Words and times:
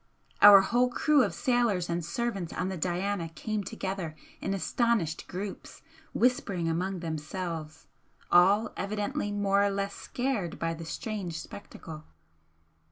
Our 0.41 0.61
whole 0.61 0.89
crew 0.89 1.21
of 1.23 1.31
sailors 1.31 1.87
and 1.87 2.03
servants 2.03 2.51
on 2.51 2.69
the 2.69 2.75
'Diana' 2.75 3.29
came 3.29 3.63
together 3.63 4.15
in 4.39 4.55
astonished 4.55 5.27
groups, 5.27 5.83
whispering 6.11 6.67
among 6.67 7.01
themselves, 7.01 7.85
all 8.31 8.73
evidently 8.75 9.31
more 9.31 9.63
or 9.63 9.69
less 9.69 9.93
scared 9.93 10.57
by 10.57 10.73
the 10.73 10.85
strange 10.85 11.39
spectacle. 11.39 12.05